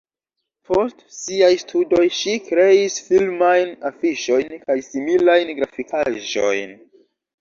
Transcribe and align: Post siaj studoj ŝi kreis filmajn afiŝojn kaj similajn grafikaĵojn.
Post 0.69 1.03
siaj 1.17 1.49
studoj 1.63 2.07
ŝi 2.21 2.33
kreis 2.47 2.97
filmajn 3.09 3.75
afiŝojn 3.91 4.57
kaj 4.65 4.79
similajn 4.89 5.53
grafikaĵojn. 5.61 6.79